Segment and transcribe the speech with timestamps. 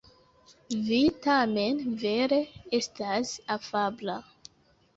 [0.87, 2.41] Vi tamen vere
[2.81, 4.21] estas afabla.